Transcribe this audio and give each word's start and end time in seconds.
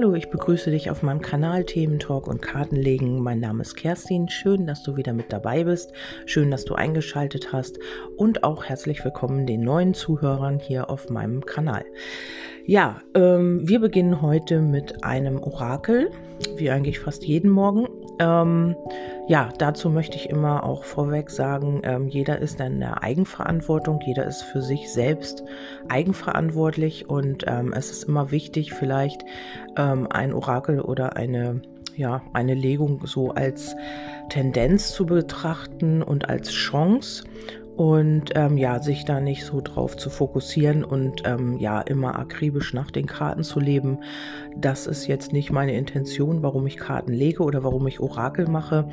Hallo, 0.00 0.14
ich 0.14 0.30
begrüße 0.30 0.70
dich 0.70 0.92
auf 0.92 1.02
meinem 1.02 1.20
Kanal 1.20 1.64
Themen 1.64 1.98
Talk 1.98 2.28
und 2.28 2.40
Kartenlegen. 2.40 3.20
Mein 3.20 3.40
Name 3.40 3.62
ist 3.62 3.74
Kerstin. 3.74 4.28
Schön, 4.28 4.64
dass 4.64 4.84
du 4.84 4.94
wieder 4.94 5.12
mit 5.12 5.32
dabei 5.32 5.64
bist. 5.64 5.92
Schön, 6.24 6.52
dass 6.52 6.64
du 6.64 6.76
eingeschaltet 6.76 7.52
hast 7.52 7.80
und 8.16 8.44
auch 8.44 8.64
herzlich 8.66 9.04
willkommen 9.04 9.44
den 9.44 9.62
neuen 9.62 9.94
Zuhörern 9.94 10.60
hier 10.60 10.88
auf 10.88 11.10
meinem 11.10 11.44
Kanal. 11.44 11.84
Ja, 12.64 13.00
ähm, 13.14 13.68
wir 13.68 13.80
beginnen 13.80 14.22
heute 14.22 14.60
mit 14.60 15.02
einem 15.02 15.42
Orakel, 15.42 16.12
wie 16.56 16.70
eigentlich 16.70 17.00
fast 17.00 17.24
jeden 17.24 17.50
Morgen. 17.50 17.88
Ähm, 18.20 18.76
ja, 19.28 19.50
dazu 19.58 19.90
möchte 19.90 20.16
ich 20.16 20.30
immer 20.30 20.64
auch 20.64 20.84
vorweg 20.84 21.30
sagen, 21.30 21.82
ähm, 21.84 22.08
jeder 22.08 22.38
ist 22.38 22.60
in 22.60 22.80
der 22.80 23.02
Eigenverantwortung, 23.02 24.00
jeder 24.04 24.24
ist 24.24 24.42
für 24.42 24.62
sich 24.62 24.90
selbst 24.90 25.44
eigenverantwortlich 25.88 27.10
und 27.10 27.44
ähm, 27.46 27.74
es 27.74 27.90
ist 27.90 28.04
immer 28.04 28.30
wichtig, 28.30 28.72
vielleicht 28.72 29.24
ähm, 29.76 30.08
ein 30.10 30.32
Orakel 30.32 30.80
oder 30.80 31.16
eine 31.16 31.60
ja, 31.94 32.22
eine 32.32 32.54
Legung 32.54 33.06
so 33.06 33.32
als 33.32 33.74
Tendenz 34.28 34.92
zu 34.92 35.04
betrachten 35.04 36.00
und 36.00 36.28
als 36.28 36.50
Chance 36.52 37.24
und 37.78 38.32
ähm, 38.34 38.58
ja, 38.58 38.82
sich 38.82 39.04
da 39.04 39.20
nicht 39.20 39.44
so 39.44 39.60
drauf 39.60 39.96
zu 39.96 40.10
fokussieren 40.10 40.82
und 40.82 41.22
ähm, 41.24 41.58
ja, 41.58 41.80
immer 41.80 42.18
akribisch 42.18 42.74
nach 42.74 42.90
den 42.90 43.06
Karten 43.06 43.44
zu 43.44 43.60
leben. 43.60 43.98
Das 44.56 44.88
ist 44.88 45.06
jetzt 45.06 45.32
nicht 45.32 45.52
meine 45.52 45.74
Intention, 45.74 46.42
warum 46.42 46.66
ich 46.66 46.76
Karten 46.76 47.12
lege 47.12 47.44
oder 47.44 47.62
warum 47.62 47.86
ich 47.86 48.00
Orakel 48.00 48.48
mache. 48.48 48.88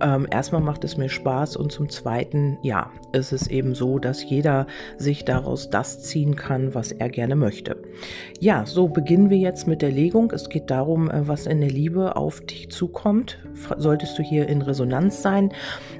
Ähm, 0.00 0.28
erstmal 0.30 0.60
macht 0.60 0.84
es 0.84 0.96
mir 0.96 1.08
Spaß 1.08 1.56
und 1.56 1.72
zum 1.72 1.88
Zweiten, 1.88 2.58
ja, 2.62 2.92
ist 3.10 3.32
es 3.32 3.48
eben 3.48 3.74
so, 3.74 3.98
dass 3.98 4.22
jeder 4.22 4.68
sich 4.98 5.24
daraus 5.24 5.68
das 5.68 6.04
ziehen 6.04 6.36
kann, 6.36 6.76
was 6.76 6.92
er 6.92 7.08
gerne 7.08 7.34
möchte. 7.34 7.82
Ja, 8.38 8.64
so 8.66 8.86
beginnen 8.86 9.30
wir 9.30 9.38
jetzt 9.38 9.66
mit 9.66 9.82
der 9.82 9.90
Legung. 9.90 10.30
Es 10.30 10.48
geht 10.48 10.70
darum, 10.70 11.10
äh, 11.10 11.26
was 11.26 11.46
in 11.46 11.60
der 11.60 11.70
Liebe 11.70 12.14
auf 12.14 12.40
dich 12.42 12.70
zukommt. 12.70 13.40
Solltest 13.78 14.16
du 14.16 14.22
hier 14.22 14.48
in 14.48 14.62
Resonanz 14.62 15.22
sein. 15.22 15.50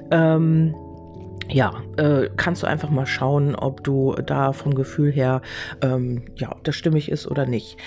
Ähm, 0.09 0.73
ja, 1.49 1.73
äh, 1.97 2.29
kannst 2.35 2.63
du 2.63 2.67
einfach 2.67 2.89
mal 2.89 3.05
schauen, 3.05 3.55
ob 3.55 3.83
du 3.83 4.15
da 4.25 4.53
vom 4.53 4.75
Gefühl 4.75 5.11
her, 5.11 5.41
ähm, 5.81 6.23
ja, 6.35 6.51
ob 6.51 6.63
das 6.63 6.75
stimmig 6.75 7.09
ist 7.09 7.27
oder 7.27 7.45
nicht. 7.45 7.77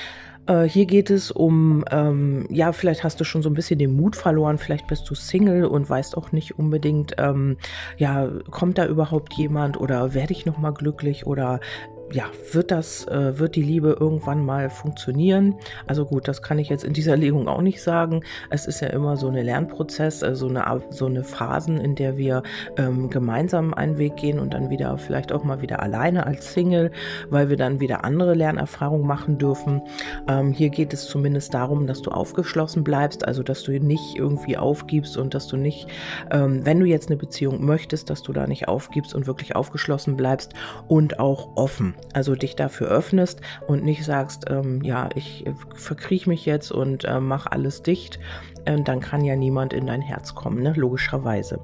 Äh, 0.47 0.65
hier 0.65 0.87
geht 0.87 1.11
es 1.11 1.31
um, 1.31 1.85
ähm, 1.91 2.47
ja, 2.51 2.73
vielleicht 2.73 3.05
hast 3.05 3.21
du 3.21 3.25
schon 3.25 3.43
so 3.43 3.51
ein 3.51 3.55
bisschen 3.55 3.79
den 3.79 3.95
Mut 3.95 4.17
verloren, 4.17 4.59
vielleicht 4.59 4.89
bist 4.89 5.09
du 5.09 5.15
Single 5.15 5.65
und 5.65 5.89
weißt 5.89 6.17
auch 6.17 6.33
nicht 6.33 6.59
unbedingt, 6.59 7.15
ähm, 7.19 7.57
ja, 7.97 8.29
kommt 8.51 8.79
da 8.79 8.87
überhaupt 8.87 9.35
jemand 9.35 9.81
oder 9.81 10.15
werde 10.15 10.33
ich 10.33 10.45
nochmal 10.45 10.75
glücklich 10.75 11.27
oder 11.27 11.61
ja, 12.13 12.25
wird 12.53 12.71
das, 12.71 13.07
äh, 13.09 13.39
wird 13.39 13.57
die 13.57 13.63
Liebe 13.63 13.97
irgendwann 13.99 14.45
mal 14.45 14.71
funktionieren? 14.71 15.55
Also 15.87 16.05
gut, 16.05 16.29
das 16.29 16.43
kann 16.43 16.59
ich 16.59 16.69
jetzt 16.69 16.85
in 16.85 16.93
dieser 16.93 17.17
Legung 17.23 17.49
auch 17.49 17.63
nicht 17.63 17.83
sagen. 17.83 18.23
Es 18.51 18.67
ist 18.67 18.81
ja 18.81 18.89
immer 18.89 19.17
so 19.17 19.29
ein 19.29 19.35
Lernprozess, 19.35 20.23
also 20.23 20.49
eine, 20.49 20.83
so 20.91 21.07
eine 21.07 21.25
Phasen, 21.25 21.79
in 21.79 21.95
der 21.95 22.17
wir 22.17 22.43
ähm, 22.77 23.11
gemeinsam 23.11 23.75
einen 23.75 23.99
Weg 23.99 24.17
gehen 24.17 24.39
und 24.39 24.55
dann 24.55 24.71
wieder 24.71 24.97
vielleicht 24.99 25.33
auch 25.33 25.45
mal 25.45 25.63
wieder 25.63 25.83
alleine 25.83 26.27
als 26.27 26.53
Single, 26.53 26.91
weil 27.31 27.49
wir 27.49 27.57
dann 27.57 27.81
wieder 27.81 28.05
andere 28.05 28.35
Lernerfahrungen 28.35 29.07
machen 29.07 29.39
dürfen. 29.39 29.83
Ähm, 30.29 30.53
hier 30.53 30.69
geht 30.69 30.93
es 30.93 31.07
zumindest 31.07 31.55
darum, 31.55 31.87
dass 31.87 32.03
du 32.03 32.11
aufgeschlossen 32.11 32.85
bleibst, 32.85 33.27
also 33.27 33.43
dass 33.43 33.63
du 33.63 33.73
nicht 33.73 34.17
irgendwie 34.17 34.57
aufgibst 34.57 35.17
und 35.17 35.35
dass 35.35 35.47
du 35.49 35.57
nicht, 35.57 35.87
ähm, 36.31 36.65
wenn 36.65 36.79
du 36.81 36.87
jetzt 36.87 37.09
eine 37.09 37.17
Beziehung 37.17 37.65
möchtest, 37.65 38.11
dass 38.11 38.23
du 38.23 38.33
da 38.33 38.47
nicht 38.47 38.69
aufgibst 38.69 39.15
und 39.15 39.27
wirklich 39.27 39.57
aufgeschlossen 39.57 40.17
bleibst 40.17 40.53
und 40.89 41.19
auch 41.19 41.57
offen. 41.57 41.95
Also 42.13 42.35
dich 42.35 42.57
dafür 42.57 42.89
öffnest 42.89 43.41
und 43.67 43.85
nicht 43.85 44.05
sagst, 44.05 44.45
ähm, 44.51 44.83
ja, 44.83 45.09
ich 45.15 45.45
verkriech 45.75 46.27
mich 46.27 46.45
jetzt 46.45 46.71
und 46.71 47.05
äh, 47.05 47.21
mach 47.21 47.47
alles 47.47 47.83
dicht, 47.83 48.19
äh, 48.65 48.81
dann 48.81 49.01
kann 49.01 49.25
ja 49.25 49.37
niemand 49.37 49.73
in 49.73 49.87
dein 49.87 50.01
Herz 50.01 50.35
kommen, 50.35 50.63
ne? 50.63 50.73
logischerweise. 50.77 51.61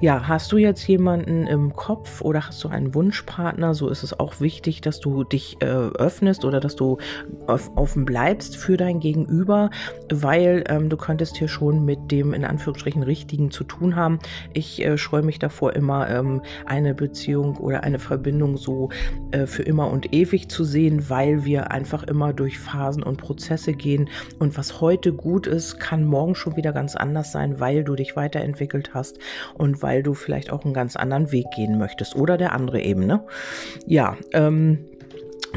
Ja, 0.00 0.28
hast 0.28 0.52
du 0.52 0.56
jetzt 0.56 0.86
jemanden 0.86 1.46
im 1.46 1.74
Kopf 1.74 2.20
oder 2.20 2.46
hast 2.46 2.62
du 2.64 2.68
einen 2.68 2.94
Wunschpartner, 2.94 3.74
so 3.74 3.88
ist 3.88 4.02
es 4.02 4.18
auch 4.18 4.40
wichtig, 4.40 4.80
dass 4.80 5.00
du 5.00 5.24
dich 5.24 5.56
äh, 5.60 5.66
öffnest 5.66 6.44
oder 6.44 6.60
dass 6.60 6.76
du 6.76 6.98
offen 7.46 8.04
bleibst 8.04 8.56
für 8.56 8.76
dein 8.76 9.00
Gegenüber, 9.00 9.70
weil 10.12 10.64
ähm, 10.68 10.88
du 10.88 10.96
könntest 10.96 11.36
hier 11.36 11.48
schon 11.48 11.84
mit 11.84 12.10
dem 12.10 12.34
in 12.34 12.44
Anführungsstrichen 12.44 13.02
Richtigen 13.02 13.50
zu 13.50 13.64
tun 13.64 13.96
haben. 13.96 14.18
Ich 14.52 14.84
äh, 14.84 14.96
scheue 14.96 15.22
mich 15.22 15.38
davor 15.38 15.74
immer, 15.74 16.08
ähm, 16.08 16.42
eine 16.66 16.94
Beziehung 16.94 17.56
oder 17.56 17.82
eine 17.82 17.98
Verbindung 17.98 18.56
so 18.56 18.90
äh, 19.32 19.46
für 19.46 19.57
immer 19.62 19.90
und 19.90 20.14
ewig 20.14 20.48
zu 20.48 20.64
sehen, 20.64 21.08
weil 21.08 21.44
wir 21.44 21.70
einfach 21.70 22.02
immer 22.02 22.32
durch 22.32 22.58
Phasen 22.58 23.02
und 23.02 23.16
Prozesse 23.18 23.72
gehen 23.72 24.08
und 24.38 24.56
was 24.56 24.80
heute 24.80 25.12
gut 25.12 25.46
ist, 25.46 25.78
kann 25.78 26.04
morgen 26.04 26.34
schon 26.34 26.56
wieder 26.56 26.72
ganz 26.72 26.96
anders 26.96 27.32
sein, 27.32 27.60
weil 27.60 27.84
du 27.84 27.94
dich 27.94 28.16
weiterentwickelt 28.16 28.94
hast 28.94 29.18
und 29.54 29.82
weil 29.82 30.02
du 30.02 30.14
vielleicht 30.14 30.50
auch 30.52 30.64
einen 30.64 30.74
ganz 30.74 30.96
anderen 30.96 31.32
Weg 31.32 31.46
gehen 31.54 31.78
möchtest 31.78 32.16
oder 32.16 32.36
der 32.36 32.52
andere 32.52 32.80
eben, 32.80 33.06
ne? 33.06 33.24
Ja, 33.86 34.16
ähm, 34.32 34.84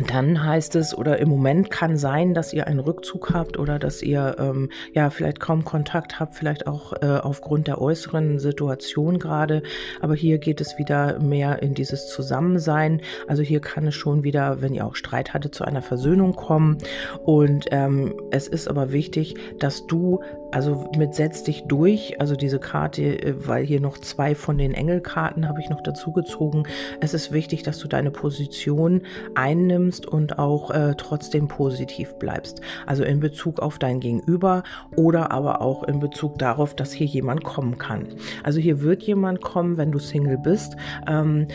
dann 0.10 0.44
heißt 0.44 0.76
es, 0.76 0.98
oder 0.98 1.20
im 1.20 1.30
Moment 1.30 1.70
kann 1.70 1.98
sein, 1.98 2.34
dass 2.34 2.54
ihr 2.54 2.68
einen 2.68 2.80
Rückzug 2.80 3.34
habt 3.34 3.60
oder 3.60 3.80
dass 3.80 4.02
ihr 4.02 4.36
ähm, 4.40 4.70
ja 4.94 5.10
vielleicht 5.10 5.40
kaum 5.40 5.66
Kontakt 5.66 6.20
habt, 6.20 6.36
vielleicht 6.36 6.68
auch 6.68 6.94
äh, 7.02 7.06
aufgrund 7.06 7.68
der 7.68 7.82
äußeren 7.82 8.40
Situation 8.40 9.20
gerade. 9.20 9.64
Aber 10.00 10.16
hier 10.16 10.38
geht 10.38 10.62
es 10.62 10.78
wieder 10.78 11.20
mehr 11.20 11.62
in 11.62 11.74
dieses 11.74 12.08
Zusammensein. 12.08 13.02
Also 13.28 13.44
hier 13.44 13.60
kann 13.60 13.88
es 13.88 13.96
schon 13.96 14.24
wieder, 14.24 14.62
wenn 14.62 14.74
ihr 14.74 14.86
auch 14.86 14.96
Streit 14.96 15.34
hattet, 15.34 15.54
zu 15.54 15.66
einer 15.66 15.82
Versöhnung 15.82 16.36
kommen. 16.36 16.78
Und 17.24 17.66
ähm, 17.72 18.16
es 18.32 18.48
ist 18.48 18.68
aber 18.68 18.92
wichtig, 18.92 19.36
dass 19.60 19.86
du 19.88 20.22
also 20.52 20.90
mit 20.98 21.16
setz 21.16 21.44
dich 21.44 21.64
durch, 21.64 22.20
also 22.20 22.36
diese 22.36 22.60
Karte, 22.60 23.02
äh, 23.02 23.48
weil 23.48 23.66
hier 23.66 23.80
noch 23.80 23.98
zwei 23.98 24.36
von 24.36 24.58
den 24.58 24.74
Engelkarten 24.74 25.48
habe 25.48 25.62
ich 25.62 25.70
noch 25.70 25.82
dazu 25.82 26.12
gezogen. 26.12 26.64
Es 27.00 27.14
ist 27.14 27.32
wichtig, 27.32 27.64
dass 27.64 27.80
du 27.80 27.88
deine 27.88 28.12
Position 28.12 29.02
einnimmst 29.36 30.06
und 30.06 30.40
auch 30.40 30.72
äh, 30.72 30.96
trotzdem 30.98 31.48
positiv 31.48 32.14
bleibst. 32.16 32.62
Also 32.86 33.04
in 33.04 33.20
Bezug 33.20 33.60
auf 33.60 33.80
dein 33.80 34.00
Gegenüber 34.00 34.64
oder 34.96 35.32
aber 35.32 35.62
auch 35.62 35.84
in 35.84 36.00
Bezug 36.00 36.38
darauf, 36.38 36.76
dass 36.76 36.92
hier 36.92 37.08
jemand 37.08 37.44
kommen 37.44 37.78
kann. 37.78 38.08
Also 38.44 38.60
hier 38.60 38.82
wird 38.82 39.04
jemand 39.04 39.42
kommen, 39.42 39.78
wenn 39.78 39.92
du 39.92 40.00
Single 40.00 40.38
bist. 40.38 40.76
Ähm, 41.08 41.48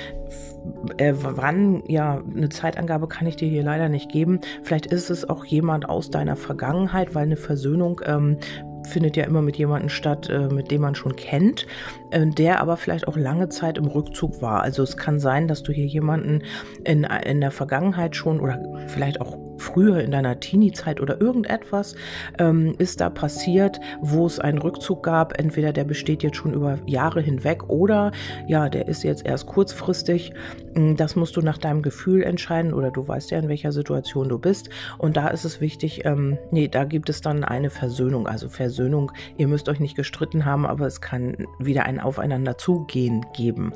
äh, 0.97 1.15
wann, 1.17 1.83
ja, 1.87 2.23
eine 2.35 2.49
Zeitangabe 2.49 3.09
kann 3.09 3.27
ich 3.27 3.37
dir 3.37 3.49
hier 3.49 3.63
leider 3.63 3.89
nicht 3.89 4.11
geben. 4.11 4.41
Vielleicht 4.63 4.87
ist 4.87 5.11
es 5.11 5.29
auch 5.29 5.45
jemand 5.45 5.89
aus 5.89 6.11
deiner 6.11 6.37
Vergangenheit, 6.37 7.15
weil 7.15 7.25
eine 7.25 7.37
Versöhnung 7.37 8.01
ähm, 8.05 8.39
findet 8.87 9.17
ja 9.17 9.25
immer 9.25 9.43
mit 9.43 9.57
jemandem 9.57 9.89
statt, 9.89 10.29
äh, 10.29 10.49
mit 10.49 10.71
dem 10.71 10.81
man 10.81 10.95
schon 10.95 11.17
kennt, 11.17 11.67
äh, 12.11 12.27
der 12.27 12.61
aber 12.61 12.77
vielleicht 12.77 13.09
auch 13.09 13.17
lange 13.17 13.49
Zeit 13.49 13.79
im 13.79 13.87
Rückzug 13.87 14.41
war. 14.41 14.63
Also 14.63 14.83
es 14.83 14.97
kann 14.97 15.21
sein, 15.21 15.49
dass 15.49 15.63
du 15.63 15.73
hier 15.73 15.87
jemanden 15.87 16.43
in, 16.85 17.05
in 17.05 17.41
der 17.41 17.51
Vergangenheit 17.51 18.17
schon 18.17 18.41
oder 18.41 18.63
vielleicht 18.89 19.21
auch 19.21 19.37
früher 19.59 20.01
in 20.01 20.11
deiner 20.11 20.41
Teenie-Zeit 20.41 21.01
oder 21.01 21.21
irgendetwas 21.21 21.95
ähm, 22.39 22.75
ist 22.79 23.01
da 23.01 23.11
passiert, 23.11 23.81
wo 24.01 24.27
es 24.27 24.39
einen 24.39 24.59
Rückzug 24.59 25.03
gab. 25.03 25.39
Entweder 25.39 25.73
der 25.73 25.85
besteht 25.85 26.23
jetzt 26.23 26.37
schon 26.37 26.55
über 26.55 26.79
Jahre 26.87 27.21
hinweg 27.21 27.69
oder 27.69 28.13
ja, 28.47 28.69
der 28.69 28.89
ist 28.89 29.03
jetzt 29.03 29.27
erst 29.27 29.47
kurzfristig. 29.47 30.33
Hm, 30.75 30.97
das 30.97 31.17
musst 31.17 31.37
du 31.37 31.41
nach 31.41 31.59
deinem 31.59 31.83
Gefühl 31.83 32.23
entscheiden 32.23 32.73
oder 32.73 32.91
du 32.91 33.07
weißt 33.07 33.31
ja, 33.31 33.39
in 33.39 33.49
welcher 33.49 33.73
Situation 33.73 34.29
du 34.29 34.39
bist. 34.39 34.69
Und 34.99 35.17
da 35.17 35.29
ist 35.29 35.45
es 35.45 35.61
wichtig, 35.61 36.05
ähm, 36.05 36.39
nee, 36.51 36.69
da 36.69 36.85
gibt 36.85 37.09
es 37.09 37.21
dann 37.21 37.45
eine 37.45 37.71
Versöhnung. 37.71 38.27
Also 38.27 38.49
Versöhnung, 38.49 39.13
ihr 39.37 39.49
müsst 39.49 39.69
euch 39.69 39.81
nicht 39.81 39.97
gestritten 39.97 40.45
haben, 40.45 40.67
aber 40.67 40.87
es 40.87 41.01
kann 41.01 41.47
wieder 41.59 41.85
ein 41.85 42.01
Aufeinander 42.01 42.59
zugehen 42.59 43.25
geben. 43.35 43.73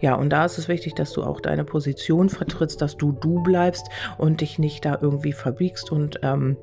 Ja, 0.00 0.14
und 0.14 0.30
da 0.30 0.44
ist 0.44 0.58
es 0.58 0.68
wichtig, 0.68 0.94
dass 0.94 1.12
du 1.12 1.22
auch 1.22 1.40
deine 1.40 1.64
Position 1.64 2.28
vertrittst, 2.28 2.80
dass 2.80 2.96
du 2.96 3.12
du 3.12 3.42
bleibst 3.42 3.88
und 4.18 4.40
dich 4.40 4.58
nicht 4.58 4.84
da 4.84 4.98
irgendwie 5.00 5.21
irgendwie 5.22 5.32
verbiegst 5.32 5.92
und 5.92 6.18
ähm, 6.22 6.56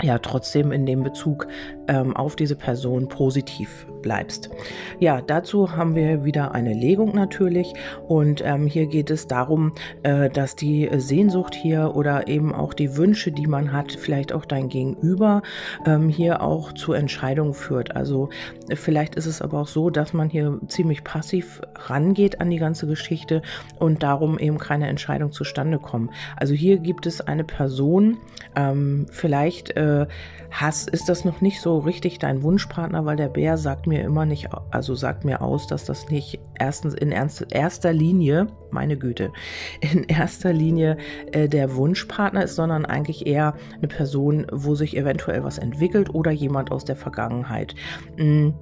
ja 0.00 0.18
trotzdem 0.18 0.72
in 0.72 0.86
dem 0.86 1.02
Bezug 1.02 1.46
ähm, 1.88 2.16
auf 2.16 2.36
diese 2.36 2.56
Person 2.56 3.08
positiv 3.08 3.86
bleibst. 4.02 4.50
Ja, 4.98 5.20
dazu 5.20 5.76
haben 5.76 5.94
wir 5.94 6.24
wieder 6.24 6.52
eine 6.52 6.74
Legung 6.74 7.14
natürlich 7.14 7.72
und 8.08 8.42
ähm, 8.44 8.66
hier 8.66 8.86
geht 8.86 9.10
es 9.10 9.28
darum, 9.28 9.72
äh, 10.02 10.28
dass 10.28 10.56
die 10.56 10.88
Sehnsucht 10.96 11.54
hier 11.54 11.92
oder 11.94 12.26
eben 12.26 12.52
auch 12.52 12.74
die 12.74 12.96
Wünsche, 12.96 13.30
die 13.30 13.46
man 13.46 13.72
hat, 13.72 13.92
vielleicht 13.92 14.32
auch 14.32 14.44
dein 14.44 14.68
Gegenüber 14.68 15.42
ähm, 15.86 16.08
hier 16.08 16.42
auch 16.42 16.72
zu 16.72 16.92
Entscheidungen 16.92 17.54
führt. 17.54 17.94
Also 17.94 18.30
vielleicht 18.74 19.14
ist 19.14 19.26
es 19.26 19.40
aber 19.40 19.60
auch 19.60 19.68
so, 19.68 19.90
dass 19.90 20.12
man 20.12 20.28
hier 20.30 20.58
ziemlich 20.66 21.04
passiv 21.04 21.60
rangeht 21.76 22.40
an 22.40 22.50
die 22.50 22.58
ganze 22.58 22.86
Geschichte 22.86 23.42
und 23.78 24.02
darum 24.02 24.38
eben 24.38 24.58
keine 24.58 24.88
Entscheidung 24.88 25.30
zustande 25.30 25.78
kommt. 25.78 26.10
Also 26.36 26.54
hier 26.54 26.78
gibt 26.78 27.06
es 27.06 27.20
eine 27.20 27.44
Person, 27.44 28.18
ähm, 28.56 29.06
vielleicht 29.10 29.76
äh, 29.76 29.91
äh, 30.00 30.06
hast, 30.50 30.90
ist 30.90 31.08
das 31.08 31.24
noch 31.24 31.40
nicht 31.40 31.60
so 31.60 31.78
richtig 31.78 32.18
dein 32.18 32.42
Wunschpartner, 32.42 33.04
weil 33.04 33.16
der 33.16 33.28
Bär 33.28 33.56
sagt 33.56 33.86
mir 33.86 34.02
immer 34.02 34.26
nicht, 34.26 34.48
also 34.70 34.94
sagt 34.94 35.24
mir 35.24 35.40
aus, 35.40 35.66
dass 35.66 35.84
das 35.84 36.10
nicht 36.10 36.40
erstens 36.58 36.94
in 36.94 37.10
erster 37.10 37.92
Linie, 37.92 38.48
meine 38.70 38.96
Güte, 38.96 39.32
in 39.80 40.04
erster 40.04 40.52
Linie 40.52 40.98
äh, 41.32 41.48
der 41.48 41.74
Wunschpartner 41.74 42.44
ist, 42.44 42.56
sondern 42.56 42.84
eigentlich 42.84 43.26
eher 43.26 43.54
eine 43.76 43.88
Person, 43.88 44.46
wo 44.52 44.74
sich 44.74 44.96
eventuell 44.96 45.42
was 45.44 45.58
entwickelt 45.58 46.14
oder 46.14 46.30
jemand 46.30 46.70
aus 46.70 46.84
der 46.84 46.96
Vergangenheit. 46.96 47.74
Mhm 48.16 48.54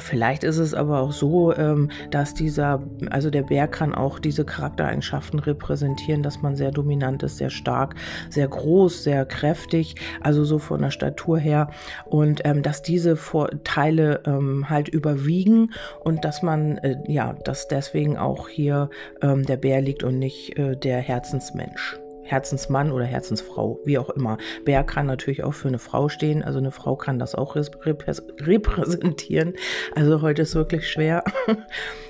Vielleicht 0.00 0.44
ist 0.44 0.58
es 0.58 0.74
aber 0.74 1.00
auch 1.00 1.12
so, 1.12 1.54
ähm, 1.54 1.90
dass 2.10 2.34
dieser, 2.34 2.82
also 3.10 3.30
der 3.30 3.42
Bär 3.42 3.68
kann 3.68 3.94
auch 3.94 4.18
diese 4.18 4.44
Charaktereigenschaften 4.44 5.38
repräsentieren, 5.38 6.22
dass 6.22 6.42
man 6.42 6.56
sehr 6.56 6.70
dominant 6.70 7.22
ist, 7.22 7.38
sehr 7.38 7.50
stark, 7.50 7.94
sehr 8.30 8.48
groß, 8.48 9.04
sehr 9.04 9.24
kräftig, 9.26 9.96
also 10.20 10.44
so 10.44 10.58
von 10.58 10.82
der 10.82 10.90
Statur 10.90 11.38
her 11.38 11.70
und 12.04 12.42
ähm, 12.44 12.62
dass 12.62 12.82
diese 12.82 13.16
Vorteile 13.16 14.22
ähm, 14.26 14.68
halt 14.70 14.88
überwiegen 14.88 15.72
und 16.04 16.24
dass 16.24 16.42
man, 16.42 16.78
äh, 16.78 16.96
ja, 17.06 17.34
dass 17.44 17.68
deswegen 17.68 18.16
auch 18.16 18.48
hier 18.48 18.90
der 19.22 19.56
Bär 19.56 19.80
liegt 19.80 20.04
und 20.04 20.18
nicht 20.18 20.58
äh, 20.58 20.76
der 20.76 21.00
Herzensmensch. 21.00 21.98
Herzensmann 22.26 22.92
oder 22.92 23.04
Herzensfrau, 23.04 23.80
wie 23.84 23.98
auch 23.98 24.10
immer. 24.10 24.38
Bär 24.64 24.84
kann 24.84 25.06
natürlich 25.06 25.44
auch 25.44 25.54
für 25.54 25.68
eine 25.68 25.78
Frau 25.78 26.08
stehen, 26.08 26.42
also 26.42 26.58
eine 26.58 26.70
Frau 26.72 26.96
kann 26.96 27.18
das 27.18 27.34
auch 27.34 27.56
repräsentieren. 27.56 29.54
Also 29.94 30.20
heute 30.22 30.42
ist 30.42 30.54
wirklich 30.54 30.90
schwer. 30.90 31.24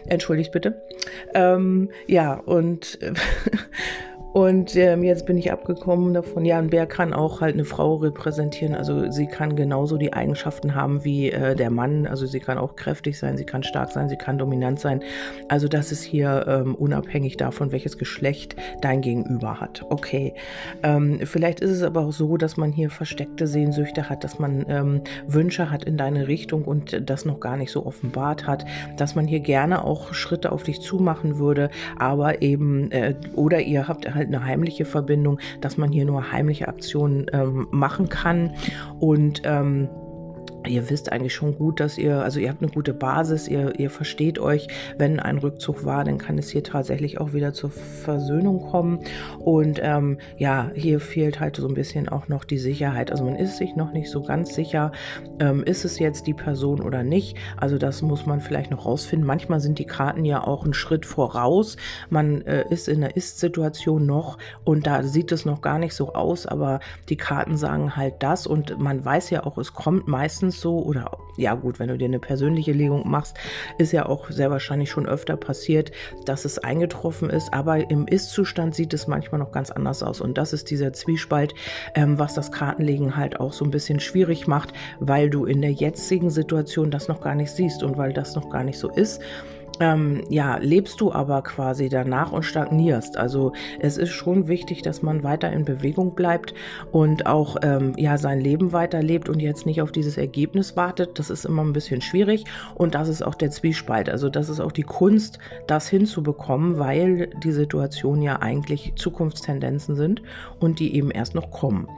Entschuldigt 0.07 0.53
bitte. 0.53 0.83
Ähm, 1.35 1.91
ja, 2.07 2.35
und 2.35 2.99
Und 4.37 4.77
ähm, 4.77 5.03
jetzt 5.03 5.25
bin 5.25 5.39
ich 5.39 5.51
abgekommen 5.51 6.13
davon, 6.13 6.45
ja, 6.45 6.59
ein 6.59 6.69
Bär 6.69 6.85
kann 6.85 7.15
auch 7.15 7.41
halt 7.41 7.55
eine 7.55 7.65
Frau 7.65 7.95
repräsentieren. 7.95 8.75
Also 8.75 9.11
sie 9.11 9.29
kann 9.29 9.57
genauso 9.57 9.97
die 9.97 10.13
Eigenschaften 10.13 10.75
haben 10.75 11.05
wie 11.05 11.31
äh, 11.31 11.57
der 11.57 11.71
Mann. 11.71 12.07
Also 12.07 12.27
sie 12.27 12.39
kann 12.39 12.59
auch 12.59 12.77
kräftig 12.77 13.19
sein, 13.19 13.39
sie 13.39 13.47
kann 13.47 13.63
stark 13.63 13.93
sein, 13.93 14.11
sie 14.11 14.19
kann 14.19 14.37
dominant 14.37 14.79
sein. 14.79 15.01
Also 15.49 15.69
das 15.69 15.91
ist 15.91 16.03
hier 16.03 16.45
ähm, 16.49 16.75
unabhängig 16.75 17.39
davon, 17.39 17.73
welches 17.73 17.97
Geschlecht 17.97 18.57
dein 18.83 19.01
Gegenüber 19.01 19.59
hat. 19.59 19.87
Okay. 19.89 20.35
Ähm, 20.83 21.21
vielleicht 21.25 21.61
ist 21.61 21.71
es 21.71 21.83
aber 21.83 22.03
auch 22.03 22.13
so, 22.13 22.37
dass 22.37 22.59
man 22.59 22.73
hier 22.73 22.91
versteckte 22.91 23.47
Sehnsüchte 23.47 24.11
hat, 24.11 24.23
dass 24.23 24.39
man 24.39 24.67
ähm, 24.69 25.01
Wünsche 25.27 25.71
hat 25.71 25.85
in 25.85 25.97
deine 25.97 26.29
Richtung 26.29 26.67
und 26.67 27.09
das 27.09 27.25
noch 27.25 27.41
gar 27.41 27.57
nicht 27.57 27.73
so 27.73 27.87
offenbart 27.87 28.47
hat, 28.47 28.67
dass 28.99 29.15
man 29.15 29.27
hier 29.27 29.41
gerne 29.41 29.83
auch 29.83 30.13
Schritte 30.13 30.53
auf 30.53 30.63
dich 30.63 30.83
zumachen 30.83 31.39
würde, 31.39 31.71
aber 31.99 32.43
eben, 32.43 32.91
äh, 32.91 33.15
oder 33.35 33.63
ihr 33.63 33.89
habt 33.89 34.15
halt 34.15 34.26
halt 34.26 34.26
eine 34.27 34.45
heimliche 34.45 34.85
Verbindung, 34.85 35.39
dass 35.61 35.77
man 35.77 35.91
hier 35.93 36.05
nur 36.05 36.33
heimliche 36.33 36.69
Aktionen 36.69 37.27
ähm, 37.33 37.69
machen 37.71 38.09
kann. 38.09 38.55
Und 38.99 39.43
ähm, 39.45 39.89
Ihr 40.67 40.91
wisst 40.91 41.13
eigentlich 41.13 41.35
schon 41.35 41.57
gut, 41.57 41.81
dass 41.81 41.99
ihr, 41.99 42.23
also 42.23 42.41
ihr 42.41 42.49
habt 42.49 42.63
eine 42.63 42.71
gute 42.71 42.95
Basis, 42.95 43.49
ihr, 43.49 43.79
ihr 43.79 43.91
versteht 43.91 44.39
euch, 44.39 44.69
wenn 44.99 45.21
ein 45.21 45.39
Rückzug 45.39 45.85
war, 45.85 46.05
dann 46.05 46.19
kann 46.19 46.39
es 46.39 46.51
hier 46.51 46.63
tatsächlich 46.63 47.21
auch 47.21 47.33
wieder 47.33 47.53
zur 47.53 47.71
Versöhnung 47.71 48.61
kommen. 48.61 49.01
Und 49.39 49.81
ähm, 49.83 50.19
ja, 50.37 50.71
hier 50.75 51.01
fehlt 51.01 51.41
halt 51.41 51.57
so 51.57 51.69
ein 51.69 51.75
bisschen 51.75 52.09
auch 52.09 52.29
noch 52.29 52.45
die 52.45 52.59
Sicherheit. 52.59 53.11
Also 53.11 53.25
man 53.25 53.37
ist 53.37 53.57
sich 53.57 53.77
noch 53.77 53.93
nicht 53.93 54.11
so 54.11 54.23
ganz 54.23 54.55
sicher, 54.55 54.93
ähm, 55.41 55.63
ist 55.65 55.85
es 55.85 55.99
jetzt 55.99 56.27
die 56.27 56.35
Person 56.35 56.81
oder 56.81 57.03
nicht. 57.03 57.37
Also 57.57 57.79
das 57.79 58.03
muss 58.03 58.27
man 58.27 58.41
vielleicht 58.41 58.71
noch 58.71 58.87
rausfinden. 58.87 59.27
Manchmal 59.27 59.61
sind 59.61 59.79
die 59.79 59.87
Karten 59.87 60.25
ja 60.25 60.45
auch 60.45 60.65
einen 60.65 60.75
Schritt 60.75 61.07
voraus. 61.07 61.77
Man 62.11 62.43
äh, 62.43 62.65
ist 62.71 62.89
in 62.89 63.01
der 63.01 63.17
Ist-Situation 63.17 64.07
noch 64.07 64.39
und 64.65 64.87
da 64.87 65.03
sieht 65.03 65.33
es 65.33 65.45
noch 65.45 65.61
gar 65.61 65.79
nicht 65.79 65.95
so 65.95 66.15
aus, 66.15 66.47
aber 66.47 66.81
die 67.09 67.17
Karten 67.17 67.57
sagen 67.57 67.97
halt 67.97 68.15
das 68.21 68.47
und 68.47 68.79
man 68.79 69.05
weiß 69.05 69.31
ja 69.31 69.45
auch, 69.45 69.59
es 69.59 69.73
kommt 69.73 70.09
meistens 70.09 70.56
meistens 70.57 70.61
so, 70.61 70.79
oder 70.79 71.19
ja 71.37 71.55
gut, 71.55 71.79
wenn 71.79 71.89
du 71.89 71.99
dir 71.99 72.07
eine 72.07 72.19
persönliche 72.19 72.73
Legung 72.73 73.09
machst, 73.09 73.37
ist 73.79 73.93
ja 73.93 74.07
auch 74.07 74.31
sehr 74.31 74.51
wahrscheinlich 74.51 74.91
schon 74.91 75.07
öfter 75.07 75.37
passiert, 75.37 75.93
dass 76.25 76.45
es 76.45 76.59
eingetroffen 76.59 77.31
ist, 77.31 77.53
aber 77.53 77.91
im 77.91 78.07
Ist-Zustand 78.07 78.75
sieht 78.75 78.95
es 78.95 79.07
manchmal 79.07 79.39
noch 79.39 79.53
ganz 79.53 79.71
anders 79.71 80.03
aus. 80.03 80.21
Und 80.21 80.39
das 80.39 80.53
ist 80.53 80.71
dieser 80.71 80.93
Zwiespalt, 80.93 81.55
ähm, 81.95 82.19
was 82.19 82.35
das 82.35 82.53
Kartenlegen 82.53 83.17
halt 83.17 83.39
auch 83.41 83.53
so 83.53 83.65
ein 83.65 83.71
bisschen 83.71 84.01
schwierig 84.01 84.47
macht, 84.47 84.73
weil 85.01 85.31
du 85.31 85.45
in 85.45 85.61
der 85.61 85.73
jetzigen 85.73 86.31
Situation 86.31 86.91
das 86.91 87.09
noch 87.09 87.21
gar 87.21 87.35
nicht 87.35 87.51
siehst 87.51 87.83
und 87.83 87.99
weil 87.99 88.13
das 88.13 88.35
noch 88.35 88.51
gar 88.51 88.65
nicht 88.65 88.79
so 88.79 88.89
ist 88.89 89.21
ähm, 89.81 90.23
ja, 90.29 90.57
lebst 90.59 91.01
du 91.01 91.13
aber 91.13 91.43
quasi 91.43 91.89
danach 91.89 92.33
und 92.33 92.45
stagnierst. 92.45 93.17
Also 93.17 93.53
es 93.81 93.99
ist 93.99 94.11
schon 94.11 94.49
wichtig, 94.49 94.83
dass 94.83 95.03
man 95.03 95.23
weiter 95.23 95.53
in 95.53 95.65
Bewegung 95.65 96.15
bleibt 96.15 96.55
und 96.93 97.27
auch 97.27 97.57
ähm, 97.63 97.93
ja 97.97 98.19
sein 98.19 98.41
Leben 98.41 98.73
weiterlebt 98.73 99.29
und 99.29 99.41
jetzt 99.41 99.67
nicht 99.67 99.83
auf 99.83 99.93
dieses 99.93 100.17
Ergebnis 100.17 100.77
wartet. 100.77 101.19
Das 101.19 101.31
ist 101.31 101.45
immer 101.45 101.63
ein 101.63 101.73
bisschen 101.73 102.01
schwierig 102.01 102.45
und 102.75 102.95
das 102.95 103.09
ist 103.09 103.23
auch 103.23 103.35
der 103.35 103.51
Zwiespalt. 103.51 104.09
Also 104.09 104.29
das 104.29 104.49
ist 104.49 104.61
auch 104.61 104.73
die 104.73 104.83
Kunst, 104.83 105.39
das 105.67 105.89
hinzubekommen, 105.89 106.79
weil 106.79 107.31
die 107.43 107.53
Situation 107.53 108.23
ja 108.23 108.41
eigentlich 108.41 108.93
Zukunftstendenzen 108.97 109.97
sind 109.97 110.23
und 110.61 110.81
die 110.81 110.95
eben 110.95 111.11
erst 111.11 111.35
noch 111.35 111.51
kommen. 111.51 111.89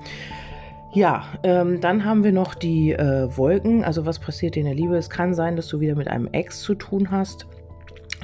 Ja, 0.93 1.25
ähm, 1.43 1.81
dann 1.83 2.05
haben 2.05 2.25
wir 2.25 2.33
noch 2.33 2.55
die 2.55 2.93
äh, 2.93 3.29
Wolken. 3.37 3.85
Also 3.85 4.07
was 4.07 4.19
passiert 4.19 4.57
in 4.57 4.65
der 4.65 4.75
Liebe? 4.75 4.97
Es 4.97 5.11
kann 5.11 5.35
sein, 5.35 5.55
dass 5.55 5.69
du 5.69 5.81
wieder 5.81 5.95
mit 5.95 6.09
einem 6.09 6.29
Ex 6.33 6.63
zu 6.63 6.75
tun 6.75 7.11
hast. 7.11 7.47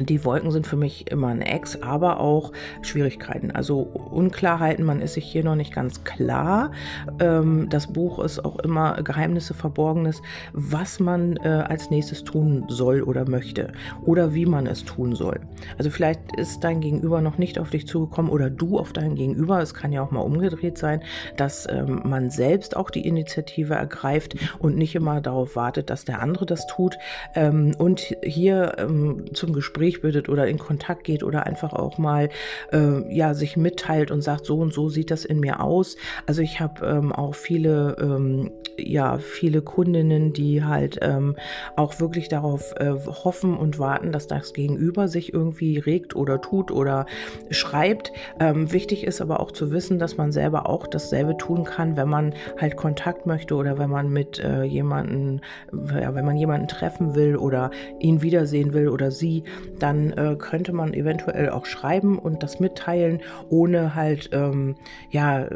Die 0.00 0.25
Wolken 0.25 0.50
sind 0.50 0.67
für 0.67 0.76
mich 0.76 1.11
immer 1.11 1.29
ein 1.29 1.41
Ex, 1.41 1.81
aber 1.81 2.19
auch 2.19 2.52
Schwierigkeiten, 2.82 3.52
also 3.52 3.81
Unklarheiten. 3.81 4.85
Man 4.85 5.00
ist 5.00 5.14
sich 5.14 5.25
hier 5.25 5.44
noch 5.44 5.55
nicht 5.55 5.73
ganz 5.73 6.02
klar. 6.02 6.73
Ähm, 7.20 7.69
das 7.70 7.87
Buch 7.87 8.19
ist 8.19 8.44
auch 8.44 8.58
immer 8.58 9.00
Geheimnisse, 9.02 9.55
Verborgenes, 9.55 10.20
was 10.52 10.99
man 10.99 11.37
äh, 11.37 11.49
als 11.49 11.91
nächstes 11.91 12.25
tun 12.25 12.64
soll 12.69 13.02
oder 13.02 13.29
möchte 13.29 13.73
oder 14.05 14.35
wie 14.35 14.46
man 14.46 14.67
es 14.67 14.85
tun 14.85 15.14
soll. 15.14 15.41
Also 15.79 15.91
vielleicht 15.91 16.20
ist 16.37 16.64
dein 16.64 16.81
Gegenüber 16.81 17.20
noch 17.20 17.38
nicht 17.38 17.58
auf 17.61 17.70
dich 17.70 17.87
zugekommen 17.87 18.32
oder 18.32 18.50
du 18.50 18.79
auf 18.79 18.93
dein 18.93 19.14
Gegenüber. 19.14 19.61
Es 19.61 19.75
kann 19.75 19.93
ja 19.93 20.02
auch 20.02 20.11
mal 20.11 20.20
umgedreht 20.20 20.76
sein, 20.76 21.02
dass 21.37 21.69
ähm, 21.70 22.02
man 22.05 22.31
selbst 22.31 22.76
auch 22.76 22.91
die 22.91 23.06
Initiative 23.06 23.75
ergreift 23.75 24.35
und 24.58 24.76
nicht 24.76 24.96
immer 24.96 25.20
darauf 25.20 25.55
wartet, 25.55 25.88
dass 25.88 26.05
der 26.05 26.20
andere 26.20 26.46
das 26.46 26.67
tut. 26.67 26.99
Ähm, 27.37 27.76
und 27.79 28.17
hier 28.25 28.88
zum 29.32 29.52
Gespräch 29.52 29.83
Gespräch 29.84 30.00
bittet 30.00 30.28
oder 30.28 30.46
in 30.46 30.58
Kontakt 30.58 31.04
geht 31.04 31.22
oder 31.22 31.46
einfach 31.46 31.72
auch 31.72 31.98
mal 31.98 32.28
äh, 32.72 33.14
ja 33.14 33.34
sich 33.34 33.56
mitteilt 33.56 34.10
und 34.10 34.22
sagt, 34.22 34.46
so 34.46 34.58
und 34.58 34.72
so 34.72 34.88
sieht 34.88 35.10
das 35.10 35.25
in 35.25 35.40
mir 35.40 35.60
aus. 35.60 35.96
Also 36.26 36.42
ich 36.42 36.60
habe 36.60 36.86
ähm, 36.86 37.12
auch 37.12 37.34
viele 37.34 37.96
ähm, 38.00 38.50
ja 38.78 39.19
viele 39.19 39.62
Kundinnen, 39.62 40.32
die 40.32 40.64
halt 40.64 40.98
ähm, 41.02 41.36
auch 41.76 42.00
wirklich 42.00 42.28
darauf 42.28 42.72
äh, 42.76 42.92
hoffen 42.92 43.56
und 43.56 43.78
warten, 43.78 44.12
dass 44.12 44.26
das 44.26 44.52
Gegenüber 44.52 45.08
sich 45.08 45.32
irgendwie 45.32 45.78
regt 45.78 46.16
oder 46.16 46.40
tut 46.40 46.70
oder 46.70 47.06
schreibt. 47.50 48.12
Ähm, 48.40 48.72
wichtig 48.72 49.04
ist 49.04 49.20
aber 49.20 49.40
auch 49.40 49.52
zu 49.52 49.70
wissen, 49.70 49.98
dass 49.98 50.17
man 50.17 50.32
selber 50.32 50.69
auch 50.69 50.86
dasselbe 50.86 51.36
tun 51.36 51.64
kann, 51.64 51.96
wenn 51.96 52.08
man 52.08 52.34
halt 52.60 52.76
Kontakt 52.76 53.26
möchte 53.26 53.55
oder 53.55 53.79
wenn 53.79 53.91
man 53.91 54.10
mit 54.10 54.38
äh, 54.41 54.62
jemanden, 54.62 55.41
ja, 55.72 56.14
wenn 56.14 56.24
man 56.24 56.36
jemanden 56.36 56.69
treffen 56.69 57.14
will 57.14 57.36
oder 57.36 57.70
ihn 58.00 58.22
wiedersehen 58.22 58.72
will 58.72 58.88
oder 58.88 59.10
sie, 59.10 59.44
dann 59.78 60.12
äh, 60.12 60.36
könnte 60.38 60.72
man 60.72 60.94
eventuell 60.94 61.50
auch 61.50 61.66
schreiben 61.66 62.19
und 62.19 62.43
das 62.43 62.60
mitteilen, 62.60 63.20
ohne 63.48 63.94
halt 63.94 64.31
ähm, 64.32 64.76
ja 65.10 65.48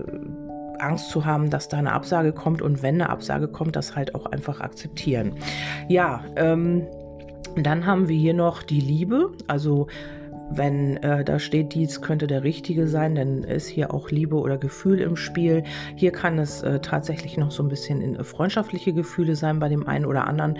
Angst 0.79 1.11
zu 1.11 1.25
haben, 1.25 1.51
dass 1.51 1.69
da 1.69 1.79
eine 1.79 1.93
Absage 1.93 2.33
kommt 2.33 2.63
und 2.63 2.83
wenn 2.83 2.97
eine 2.97 3.11
Absage 3.11 3.49
kommt, 3.49 3.77
das 3.77 3.97
halt 3.97 4.15
auch 4.15 4.27
einfach 4.27 4.61
akzeptieren. 4.61 5.33
Ja, 5.89 6.25
ähm, 6.37 6.87
dann 7.57 7.87
haben 7.87 8.09
wir 8.09 8.17
hier 8.17 8.35
noch 8.35 8.63
die 8.63 8.81
Liebe, 8.81 9.33
also 9.47 9.89
wenn 10.51 10.97
äh, 10.99 11.25
da 11.25 11.39
steht, 11.39 11.75
dies 11.75 12.01
könnte 12.01 12.27
der 12.27 12.43
richtige 12.43 12.89
sein, 12.89 13.15
dann 13.15 13.45
ist 13.45 13.69
hier 13.69 13.93
auch 13.93 14.11
Liebe 14.11 14.37
oder 14.37 14.59
Gefühl 14.59 15.01
im 15.01 15.17
Spiel. 15.17 15.65
Hier 15.97 16.13
kann 16.13 16.39
es 16.39 16.63
äh, 16.63 16.81
tatsächlich 16.81 17.37
noch 17.37 17.51
so 17.51 17.63
ein 17.63 17.69
bisschen 17.69 18.01
in, 18.01 18.17
äh, 18.17 18.25
freundschaftliche 18.25 18.93
Gefühle 18.93 19.37
sein 19.37 19.59
bei 19.59 19.69
dem 19.69 19.87
einen 19.87 20.05
oder 20.05 20.27
anderen. 20.27 20.59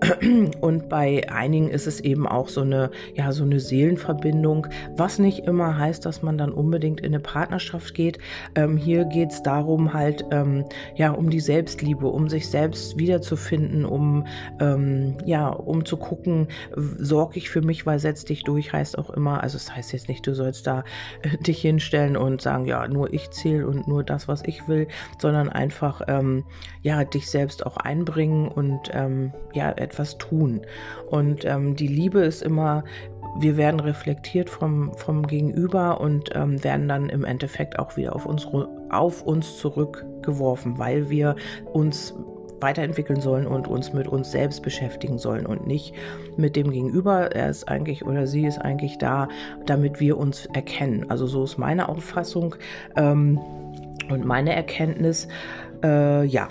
Und 0.60 0.88
bei 0.88 1.30
einigen 1.30 1.68
ist 1.68 1.86
es 1.86 2.00
eben 2.00 2.26
auch 2.26 2.48
so 2.48 2.62
eine, 2.62 2.90
ja, 3.14 3.32
so 3.32 3.44
eine 3.44 3.60
Seelenverbindung, 3.60 4.66
was 4.96 5.18
nicht 5.18 5.46
immer 5.46 5.78
heißt, 5.78 6.04
dass 6.04 6.22
man 6.22 6.38
dann 6.38 6.52
unbedingt 6.52 7.00
in 7.00 7.06
eine 7.06 7.20
Partnerschaft 7.20 7.94
geht. 7.94 8.18
Ähm, 8.54 8.76
hier 8.76 9.04
geht 9.04 9.30
es 9.30 9.42
darum, 9.42 9.92
halt, 9.92 10.24
ähm, 10.30 10.64
ja, 10.96 11.10
um 11.10 11.30
die 11.30 11.40
Selbstliebe, 11.40 12.06
um 12.06 12.28
sich 12.28 12.48
selbst 12.48 12.98
wiederzufinden, 12.98 13.84
um, 13.84 14.26
ähm, 14.60 15.16
ja, 15.24 15.48
um 15.48 15.84
zu 15.84 15.96
gucken, 15.96 16.48
sorge 16.76 17.38
ich 17.38 17.50
für 17.50 17.62
mich, 17.62 17.86
weil 17.86 17.98
setz 17.98 18.24
dich 18.24 18.44
durch 18.44 18.72
heißt 18.72 18.98
auch 18.98 19.10
immer, 19.10 19.29
immer, 19.30 19.42
also 19.42 19.56
es 19.56 19.66
das 19.66 19.76
heißt 19.76 19.92
jetzt 19.92 20.08
nicht, 20.08 20.26
du 20.26 20.34
sollst 20.34 20.66
da 20.66 20.84
äh, 21.22 21.36
dich 21.38 21.60
hinstellen 21.60 22.16
und 22.16 22.40
sagen, 22.40 22.66
ja, 22.66 22.86
nur 22.88 23.12
ich 23.12 23.30
zähle 23.30 23.66
und 23.66 23.86
nur 23.86 24.02
das, 24.02 24.28
was 24.28 24.42
ich 24.44 24.68
will, 24.68 24.88
sondern 25.18 25.48
einfach, 25.48 26.02
ähm, 26.08 26.44
ja, 26.82 27.04
dich 27.04 27.30
selbst 27.30 27.64
auch 27.66 27.76
einbringen 27.76 28.48
und 28.48 28.90
ähm, 28.92 29.32
ja, 29.52 29.70
etwas 29.70 30.18
tun. 30.18 30.62
Und 31.08 31.44
ähm, 31.44 31.76
die 31.76 31.88
Liebe 31.88 32.20
ist 32.20 32.42
immer 32.42 32.84
wir 33.38 33.56
werden 33.56 33.78
reflektiert 33.78 34.50
vom, 34.50 34.92
vom 34.94 35.24
Gegenüber 35.24 36.00
und 36.00 36.30
ähm, 36.34 36.64
werden 36.64 36.88
dann 36.88 37.08
im 37.08 37.24
Endeffekt 37.24 37.78
auch 37.78 37.96
wieder 37.96 38.16
auf 38.16 38.26
uns, 38.26 38.44
auf 38.90 39.22
uns 39.22 39.56
zurückgeworfen, 39.56 40.78
weil 40.78 41.10
wir 41.10 41.36
uns 41.72 42.12
weiterentwickeln 42.60 43.20
sollen 43.20 43.46
und 43.46 43.68
uns 43.68 43.92
mit 43.92 44.08
uns 44.08 44.30
selbst 44.30 44.62
beschäftigen 44.62 45.18
sollen 45.18 45.46
und 45.46 45.66
nicht 45.66 45.94
mit 46.36 46.56
dem 46.56 46.70
Gegenüber. 46.70 47.32
Er 47.32 47.50
ist 47.50 47.68
eigentlich 47.68 48.04
oder 48.04 48.26
sie 48.26 48.46
ist 48.46 48.58
eigentlich 48.58 48.98
da, 48.98 49.28
damit 49.66 50.00
wir 50.00 50.18
uns 50.18 50.46
erkennen. 50.46 51.06
Also 51.08 51.26
so 51.26 51.44
ist 51.44 51.58
meine 51.58 51.88
Auffassung 51.88 52.54
ähm, 52.96 53.38
und 54.08 54.24
meine 54.24 54.54
Erkenntnis. 54.54 55.28
Äh, 55.82 56.24
ja, 56.24 56.48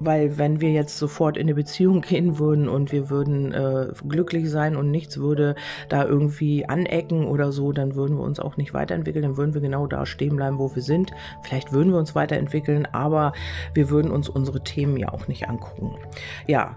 weil 0.00 0.38
wenn 0.38 0.60
wir 0.60 0.72
jetzt 0.72 0.98
sofort 0.98 1.36
in 1.36 1.44
eine 1.44 1.54
Beziehung 1.54 2.00
gehen 2.08 2.38
würden 2.38 2.68
und 2.68 2.92
wir 2.92 3.10
würden 3.10 3.52
äh, 3.52 3.88
glücklich 4.08 4.50
sein 4.50 4.76
und 4.76 4.90
nichts 4.90 5.18
würde 5.18 5.54
da 5.88 6.04
irgendwie 6.04 6.66
anecken 6.66 7.26
oder 7.26 7.52
so, 7.52 7.72
dann 7.72 7.94
würden 7.94 8.16
wir 8.16 8.24
uns 8.24 8.40
auch 8.40 8.56
nicht 8.56 8.74
weiterentwickeln, 8.74 9.22
dann 9.22 9.36
würden 9.36 9.54
wir 9.54 9.60
genau 9.60 9.86
da 9.86 10.06
stehen 10.06 10.36
bleiben, 10.36 10.58
wo 10.58 10.74
wir 10.74 10.82
sind. 10.82 11.12
Vielleicht 11.42 11.72
würden 11.72 11.92
wir 11.92 11.98
uns 11.98 12.14
weiterentwickeln, 12.14 12.86
aber 12.92 13.32
wir 13.74 13.90
würden 13.90 14.10
uns 14.10 14.28
unsere 14.28 14.62
Themen 14.62 14.96
ja 14.96 15.12
auch 15.12 15.28
nicht 15.28 15.48
angucken. 15.48 15.96
Ja, 16.46 16.76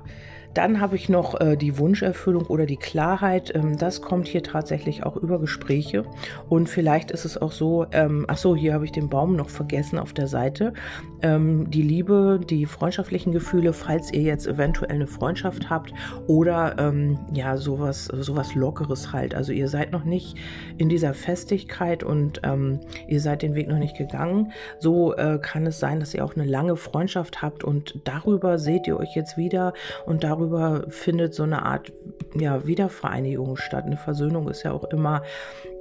dann 0.58 0.82
habe 0.82 0.96
ich 0.96 1.08
noch 1.08 1.40
äh, 1.40 1.56
die 1.56 1.78
Wunscherfüllung 1.78 2.48
oder 2.48 2.66
die 2.66 2.78
Klarheit. 2.78 3.54
Ähm, 3.54 3.78
das 3.78 4.02
kommt 4.02 4.28
hier 4.28 4.42
tatsächlich 4.42 5.04
auch 5.04 5.16
über 5.16 5.40
Gespräche. 5.40 6.04
Und 6.50 6.68
vielleicht 6.68 7.12
ist 7.12 7.26
es 7.26 7.40
auch 7.40 7.52
so, 7.52 7.86
ähm, 7.92 8.26
ach 8.28 8.38
so, 8.38 8.56
hier 8.56 8.74
habe 8.74 8.84
ich 8.84 8.92
den 8.92 9.08
Baum 9.08 9.36
noch 9.36 9.50
vergessen 9.50 10.00
auf 10.00 10.14
der 10.14 10.28
Seite. 10.28 10.74
Ähm, 11.22 11.70
die 11.70 11.84
Liebe, 11.84 12.40
die 12.44 12.66
freundschaftlichen 12.66 13.32
Gefühle, 13.32 13.72
falls 13.72 14.12
ihr 14.12 14.22
jetzt 14.22 14.48
eventuell 14.48 14.92
eine 14.92 15.06
Freundschaft 15.06 15.70
habt 15.70 15.94
oder 16.26 16.76
ähm, 16.80 17.20
ja, 17.34 17.58
sowas, 17.58 18.06
sowas 18.06 18.56
Lockeres 18.56 19.14
halt. 19.14 19.36
Also 19.36 19.52
ihr 19.52 19.68
seid 19.68 19.92
noch 19.92 20.06
nicht 20.06 20.38
in 20.80 20.90
dieser 20.90 21.14
Festigkeit 21.14 22.04
und 22.04 22.42
ähm, 22.44 22.80
ihr 23.08 23.22
seid 23.22 23.44
den 23.44 23.54
Weg 23.54 23.68
noch 23.68 23.78
nicht 23.78 23.96
gegangen. 23.96 24.52
So 24.80 25.16
äh, 25.16 25.38
kann 25.40 25.68
es 25.68 25.80
sein, 25.80 26.00
dass 26.00 26.16
ihr 26.16 26.26
auch 26.26 26.36
eine 26.36 26.46
lange 26.46 26.78
Freundschaft 26.78 27.44
habt 27.44 27.64
und 27.64 28.02
darüber 28.06 28.58
seht 28.58 28.88
ihr 28.88 28.98
euch 28.98 29.16
jetzt 29.16 29.38
wieder 29.38 29.74
und 30.08 30.24
darüber 30.24 30.47
darüber 30.48 30.86
findet 30.90 31.34
so 31.34 31.44
eine 31.44 31.64
Art 31.64 31.92
ja, 32.36 32.66
Wiedervereinigung 32.66 33.58
statt. 33.58 33.86
Eine 33.86 33.98
Versöhnung 33.98 34.50
ist 34.50 34.64
ja 34.64 34.72
auch 34.72 34.86
immer 34.86 35.24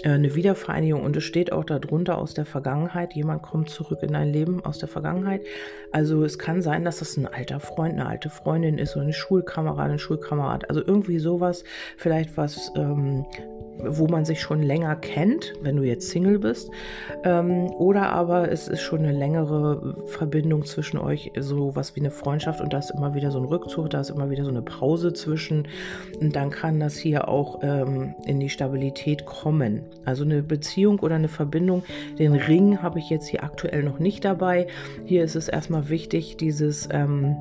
äh, 0.03 0.11
eine 0.11 0.35
Wiedervereinigung 0.35 1.03
und 1.03 1.17
es 1.17 1.25
steht 1.25 1.53
auch 1.53 1.65
darunter 1.65 2.19
aus 2.19 2.35
der 2.35 2.47
Vergangenheit. 2.47 3.15
Jemand 3.15 3.43
kommt 3.43 3.71
zurück 3.71 4.03
in 4.03 4.13
dein 4.13 4.33
Leben 4.33 4.65
aus 4.65 4.79
der 4.79 4.89
Vergangenheit. 4.89 5.43
Also 5.93 6.25
es 6.25 6.39
kann 6.39 6.63
sein, 6.63 6.85
dass 6.85 6.99
das 6.99 7.17
ein 7.17 7.27
alter 7.27 7.61
Freund, 7.61 7.95
eine 7.95 8.07
alte 8.07 8.31
Freundin 8.31 8.79
ist 8.79 8.97
oder 8.97 9.05
eine 9.05 9.13
Schulkameradin, 9.13 9.93
ein 9.93 9.99
Schulkamerad. 9.99 10.69
Also 10.69 10.83
irgendwie 10.85 11.19
sowas, 11.19 11.65
vielleicht 11.97 12.37
was 12.37 12.73
ähm, 12.77 13.27
wo 13.79 14.07
man 14.07 14.25
sich 14.25 14.41
schon 14.41 14.63
länger 14.63 14.97
kennt, 14.97 15.53
wenn 15.63 15.77
du 15.77 15.83
jetzt 15.83 16.11
Single 16.11 16.39
bist, 16.39 16.71
ähm, 17.25 17.67
oder 17.79 18.11
aber 18.11 18.51
es 18.51 18.69
ist 18.69 18.81
schon 18.81 19.01
eine 19.01 19.13
längere 19.13 19.97
Verbindung 20.07 20.65
zwischen 20.65 20.99
euch, 20.99 21.33
so 21.39 21.75
was 21.75 21.97
wie 21.97 22.01
eine 22.01 22.11
Freundschaft 22.11 22.61
und 22.61 22.73
da 22.73 22.79
ist 22.79 22.91
immer 22.91 23.15
wieder 23.15 23.31
so 23.31 23.39
ein 23.39 23.45
Rückzug, 23.45 23.91
da 23.91 24.01
ist 24.01 24.11
immer 24.11 24.31
wieder 24.31 24.45
so 24.45 24.51
eine 24.51 24.63
Pause 24.63 25.13
zwischen 25.13 25.69
und 26.21 26.35
dann 26.37 26.51
kann 26.51 26.81
das 26.81 26.97
hier 26.97 27.29
auch 27.29 27.61
ähm, 27.63 28.15
in 28.27 28.41
die 28.41 28.49
Stabilität 28.49 29.27
kommen. 29.27 29.83
Also 30.05 30.25
eine 30.25 30.43
Beziehung 30.43 31.01
oder 31.01 31.17
eine 31.17 31.29
Verbindung, 31.29 31.83
den 32.19 32.35
Ring 32.35 32.83
habe 32.83 32.99
ich 32.99 33.11
jetzt 33.11 33.29
hier 33.29 33.45
aktuell 33.45 33.83
noch 33.83 33.99
nicht 33.99 34.25
dabei. 34.25 34.67
Hier 35.05 35.25
ist 35.25 35.37
es 35.37 35.49
erstmal 35.49 35.89
wichtig, 35.89 36.37
dieses 36.37 36.89
ähm, 36.93 37.37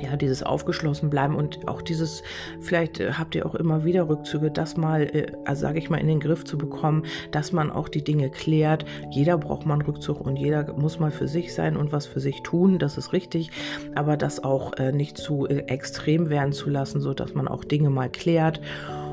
ja, 0.00 0.16
dieses 0.16 0.42
aufgeschlossen 0.42 1.10
bleiben 1.10 1.36
und 1.36 1.68
auch 1.68 1.82
dieses, 1.82 2.22
vielleicht 2.60 3.00
äh, 3.00 3.12
habt 3.12 3.34
ihr 3.34 3.46
auch 3.46 3.54
immer 3.54 3.84
wieder 3.84 4.08
Rückzüge, 4.08 4.50
das 4.50 4.76
mal, 4.76 5.02
äh, 5.02 5.32
also 5.44 5.62
sage 5.62 5.78
ich 5.78 5.90
mal, 5.90 5.98
in 5.98 6.08
den 6.08 6.20
Griff 6.20 6.44
zu 6.44 6.58
bekommen, 6.58 7.04
dass 7.30 7.52
man 7.52 7.70
auch 7.70 7.88
die 7.88 8.02
Dinge 8.02 8.30
klärt. 8.30 8.84
Jeder 9.10 9.38
braucht 9.38 9.66
mal 9.66 9.74
einen 9.74 9.82
Rückzug 9.82 10.20
und 10.20 10.36
jeder 10.36 10.72
muss 10.74 10.98
mal 10.98 11.10
für 11.10 11.28
sich 11.28 11.54
sein 11.54 11.76
und 11.76 11.92
was 11.92 12.06
für 12.06 12.20
sich 12.20 12.42
tun, 12.42 12.78
das 12.78 12.96
ist 12.96 13.12
richtig, 13.12 13.50
aber 13.94 14.16
das 14.16 14.42
auch 14.42 14.72
äh, 14.74 14.92
nicht 14.92 15.18
zu 15.18 15.46
äh, 15.46 15.58
extrem 15.66 16.30
werden 16.30 16.52
zu 16.52 16.70
lassen, 16.70 17.00
so 17.00 17.14
dass 17.14 17.34
man 17.34 17.48
auch 17.48 17.64
Dinge 17.64 17.90
mal 17.90 18.10
klärt. 18.10 18.60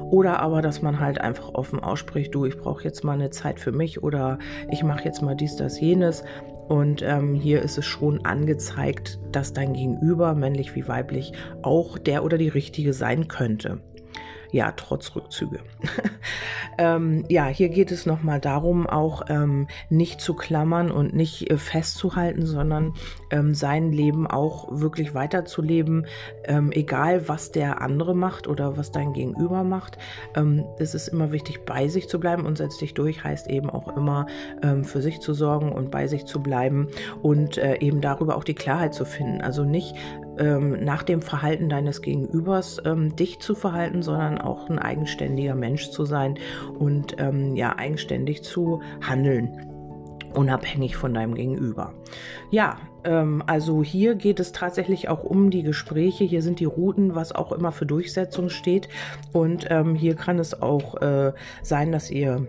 Oder 0.09 0.39
aber, 0.39 0.61
dass 0.61 0.81
man 0.81 1.01
halt 1.01 1.19
einfach 1.19 1.53
offen 1.53 1.81
ausspricht, 1.81 2.33
du, 2.33 2.45
ich 2.45 2.57
brauche 2.57 2.83
jetzt 2.83 3.03
mal 3.03 3.13
eine 3.13 3.29
Zeit 3.29 3.59
für 3.59 3.73
mich 3.73 4.03
oder 4.03 4.39
ich 4.71 4.81
mache 4.81 5.03
jetzt 5.03 5.21
mal 5.21 5.35
dies, 5.35 5.57
das, 5.57 5.81
jenes. 5.81 6.23
Und 6.67 7.01
ähm, 7.01 7.33
hier 7.33 7.61
ist 7.61 7.77
es 7.77 7.85
schon 7.85 8.25
angezeigt, 8.25 9.19
dass 9.31 9.53
dein 9.53 9.73
Gegenüber, 9.73 10.35
männlich 10.35 10.75
wie 10.75 10.87
weiblich, 10.87 11.31
auch 11.61 11.97
der 11.97 12.23
oder 12.23 12.37
die 12.37 12.49
richtige 12.49 12.93
sein 12.93 13.27
könnte 13.27 13.81
ja, 14.51 14.71
trotz 14.71 15.15
Rückzüge. 15.15 15.59
ähm, 16.77 17.25
ja, 17.29 17.47
hier 17.47 17.69
geht 17.69 17.91
es 17.91 18.05
nochmal 18.05 18.39
darum, 18.39 18.87
auch 18.87 19.23
ähm, 19.29 19.67
nicht 19.89 20.21
zu 20.21 20.33
klammern 20.33 20.91
und 20.91 21.13
nicht 21.13 21.49
äh, 21.49 21.57
festzuhalten, 21.57 22.45
sondern 22.45 22.93
ähm, 23.29 23.53
sein 23.53 23.91
Leben 23.91 24.27
auch 24.27 24.67
wirklich 24.71 25.13
weiterzuleben, 25.13 26.07
ähm, 26.45 26.71
egal 26.71 27.27
was 27.27 27.51
der 27.51 27.81
andere 27.81 28.15
macht 28.15 28.47
oder 28.47 28.77
was 28.77 28.91
dein 28.91 29.13
Gegenüber 29.13 29.63
macht. 29.63 29.97
Ähm, 30.35 30.65
es 30.79 30.95
ist 30.95 31.07
immer 31.09 31.31
wichtig, 31.31 31.65
bei 31.65 31.87
sich 31.87 32.07
zu 32.07 32.19
bleiben 32.19 32.45
und 32.45 32.57
setz 32.57 32.77
dich 32.77 32.93
durch 32.93 33.23
heißt 33.23 33.47
eben 33.49 33.69
auch 33.69 33.95
immer 33.95 34.27
ähm, 34.63 34.83
für 34.83 35.01
sich 35.01 35.19
zu 35.19 35.33
sorgen 35.33 35.71
und 35.71 35.91
bei 35.91 36.07
sich 36.07 36.25
zu 36.25 36.41
bleiben 36.41 36.87
und 37.21 37.57
äh, 37.57 37.77
eben 37.79 38.01
darüber 38.01 38.37
auch 38.37 38.43
die 38.43 38.55
Klarheit 38.55 38.93
zu 38.93 39.05
finden. 39.05 39.41
Also 39.41 39.63
nicht 39.63 39.95
ähm, 40.39 40.83
nach 40.83 41.03
dem 41.03 41.21
Verhalten 41.21 41.69
deines 41.69 42.01
Gegenübers 42.01 42.81
ähm, 42.85 43.15
dich 43.15 43.39
zu 43.39 43.55
verhalten, 43.55 44.01
sondern 44.01 44.39
auch 44.39 44.69
ein 44.69 44.79
eigenständiger 44.79 45.55
Mensch 45.55 45.89
zu 45.89 46.05
sein 46.05 46.37
und 46.79 47.15
ähm, 47.19 47.55
ja 47.55 47.77
eigenständig 47.77 48.43
zu 48.43 48.81
handeln 49.01 49.67
unabhängig 50.33 50.95
von 50.95 51.13
deinem 51.13 51.33
Gegenüber. 51.33 51.93
Ja, 52.51 52.77
ähm, 53.03 53.43
also 53.47 53.83
hier 53.83 54.15
geht 54.15 54.39
es 54.39 54.51
tatsächlich 54.51 55.09
auch 55.09 55.23
um 55.23 55.49
die 55.49 55.63
Gespräche. 55.63 56.23
Hier 56.23 56.41
sind 56.41 56.59
die 56.59 56.65
Routen, 56.65 57.15
was 57.15 57.33
auch 57.33 57.51
immer 57.51 57.71
für 57.71 57.85
Durchsetzung 57.85 58.49
steht. 58.49 58.87
Und 59.33 59.67
ähm, 59.69 59.95
hier 59.95 60.15
kann 60.15 60.37
es 60.37 60.61
auch 60.61 61.01
äh, 61.01 61.33
sein, 61.63 61.91
dass 61.91 62.11
ihr 62.11 62.47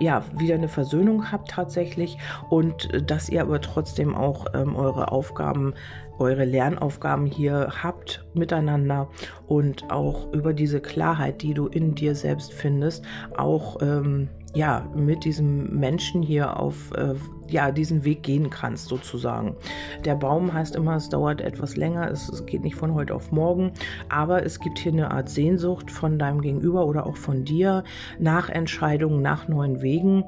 ja, 0.00 0.24
wieder 0.36 0.54
eine 0.54 0.68
Versöhnung 0.68 1.30
habt 1.30 1.50
tatsächlich 1.50 2.18
und 2.50 2.92
äh, 2.92 3.02
dass 3.02 3.28
ihr 3.28 3.42
aber 3.42 3.60
trotzdem 3.60 4.14
auch 4.14 4.46
ähm, 4.54 4.76
eure 4.76 5.12
Aufgaben, 5.12 5.74
eure 6.18 6.44
Lernaufgaben 6.44 7.26
hier 7.26 7.68
habt 7.82 8.24
miteinander 8.34 9.08
und 9.46 9.90
auch 9.90 10.32
über 10.32 10.52
diese 10.52 10.80
Klarheit, 10.80 11.42
die 11.42 11.54
du 11.54 11.66
in 11.66 11.94
dir 11.94 12.14
selbst 12.14 12.52
findest, 12.52 13.04
auch 13.36 13.82
ähm, 13.82 14.28
ja, 14.56 14.88
mit 14.94 15.24
diesem 15.24 15.78
Menschen 15.78 16.22
hier 16.22 16.58
auf 16.58 16.90
äh, 16.96 17.14
ja, 17.48 17.70
diesen 17.70 18.04
Weg 18.04 18.22
gehen 18.22 18.48
kannst, 18.48 18.88
sozusagen. 18.88 19.54
Der 20.06 20.14
Baum 20.14 20.52
heißt 20.52 20.74
immer, 20.76 20.96
es 20.96 21.10
dauert 21.10 21.42
etwas 21.42 21.76
länger, 21.76 22.10
es, 22.10 22.30
es, 22.30 22.46
geht 22.46 22.62
nicht 22.62 22.74
von 22.74 22.94
heute 22.94 23.14
auf 23.14 23.30
morgen, 23.32 23.72
aber 24.08 24.44
es 24.44 24.58
gibt 24.58 24.78
hier 24.78 24.92
eine 24.92 25.10
Art 25.10 25.28
Sehnsucht 25.28 25.90
von 25.90 26.18
deinem 26.18 26.40
Gegenüber 26.40 26.86
oder 26.86 27.06
auch 27.06 27.16
von 27.16 27.44
dir 27.44 27.84
nach 28.18 28.48
Entscheidungen, 28.48 29.20
nach 29.20 29.46
neuen 29.46 29.82
Wegen. 29.82 30.24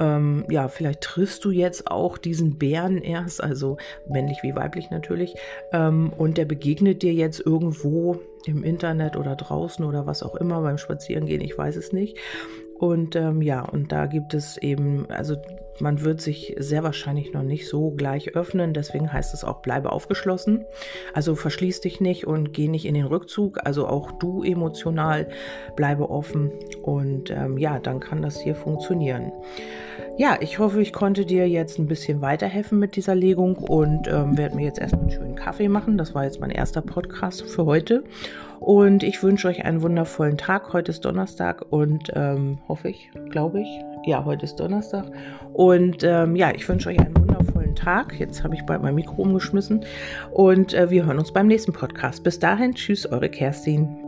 Ähm, 0.00 0.44
ja, 0.50 0.66
vielleicht 0.66 1.00
triffst 1.00 1.44
du 1.44 1.52
jetzt 1.52 1.88
auch 1.88 2.18
diesen 2.18 2.58
Bären 2.58 2.98
erst, 2.98 3.42
also 3.42 3.78
männlich 4.08 4.38
wie 4.42 4.56
weiblich 4.56 4.90
natürlich, 4.90 5.36
ähm, 5.72 6.12
und 6.18 6.36
der 6.36 6.46
begegnet 6.46 7.02
dir 7.02 7.12
jetzt 7.12 7.44
irgendwo 7.46 8.20
im 8.46 8.64
Internet 8.64 9.16
oder 9.16 9.36
draußen 9.36 9.84
oder 9.84 10.06
was 10.06 10.22
auch 10.22 10.34
immer 10.34 10.62
beim 10.62 10.78
Spazierengehen, 10.78 11.40
ich 11.40 11.56
weiß 11.56 11.76
es 11.76 11.92
nicht. 11.92 12.18
Und 12.78 13.16
ähm, 13.16 13.42
ja, 13.42 13.62
und 13.62 13.90
da 13.90 14.06
gibt 14.06 14.34
es 14.34 14.56
eben, 14.56 15.06
also 15.10 15.36
man 15.80 16.04
wird 16.04 16.20
sich 16.20 16.54
sehr 16.58 16.82
wahrscheinlich 16.82 17.32
noch 17.32 17.42
nicht 17.42 17.68
so 17.68 17.90
gleich 17.90 18.34
öffnen, 18.36 18.72
deswegen 18.72 19.12
heißt 19.12 19.34
es 19.34 19.44
auch, 19.44 19.62
bleibe 19.62 19.92
aufgeschlossen. 19.92 20.64
Also 21.12 21.34
verschließ 21.34 21.80
dich 21.80 22.00
nicht 22.00 22.26
und 22.26 22.52
geh 22.52 22.68
nicht 22.68 22.86
in 22.86 22.94
den 22.94 23.06
Rückzug. 23.06 23.58
Also 23.64 23.86
auch 23.86 24.12
du 24.12 24.42
emotional 24.42 25.28
bleibe 25.76 26.10
offen 26.10 26.52
und 26.82 27.30
ähm, 27.30 27.58
ja, 27.58 27.78
dann 27.78 28.00
kann 28.00 28.22
das 28.22 28.40
hier 28.40 28.54
funktionieren. 28.54 29.32
Ja, 30.18 30.36
ich 30.40 30.58
hoffe, 30.58 30.82
ich 30.82 30.92
konnte 30.92 31.24
dir 31.24 31.48
jetzt 31.48 31.78
ein 31.78 31.86
bisschen 31.86 32.20
weiterhelfen 32.20 32.80
mit 32.80 32.96
dieser 32.96 33.14
Legung 33.14 33.54
und 33.54 34.08
ähm, 34.08 34.36
werde 34.36 34.56
mir 34.56 34.64
jetzt 34.64 34.80
erstmal 34.80 35.02
einen 35.02 35.12
schönen 35.12 35.36
Kaffee 35.36 35.68
machen. 35.68 35.96
Das 35.96 36.12
war 36.12 36.24
jetzt 36.24 36.40
mein 36.40 36.50
erster 36.50 36.82
Podcast 36.82 37.42
für 37.42 37.66
heute. 37.66 38.02
Und 38.58 39.04
ich 39.04 39.22
wünsche 39.22 39.46
euch 39.46 39.64
einen 39.64 39.80
wundervollen 39.80 40.36
Tag. 40.36 40.72
Heute 40.72 40.90
ist 40.90 41.04
Donnerstag 41.04 41.64
und 41.70 42.10
ähm, 42.16 42.58
hoffe 42.66 42.88
ich, 42.88 43.12
glaube 43.30 43.60
ich. 43.60 43.68
Ja, 44.06 44.24
heute 44.24 44.46
ist 44.46 44.56
Donnerstag. 44.56 45.04
Und 45.52 46.02
ähm, 46.02 46.34
ja, 46.34 46.50
ich 46.52 46.68
wünsche 46.68 46.88
euch 46.88 46.98
einen 46.98 47.16
wundervollen 47.16 47.76
Tag. 47.76 48.18
Jetzt 48.18 48.42
habe 48.42 48.56
ich 48.56 48.62
bald 48.62 48.82
mein 48.82 48.96
Mikro 48.96 49.22
umgeschmissen. 49.22 49.84
Und 50.32 50.74
äh, 50.74 50.90
wir 50.90 51.06
hören 51.06 51.20
uns 51.20 51.32
beim 51.32 51.46
nächsten 51.46 51.72
Podcast. 51.72 52.24
Bis 52.24 52.40
dahin, 52.40 52.74
tschüss, 52.74 53.06
eure 53.06 53.28
Kerstin. 53.28 54.07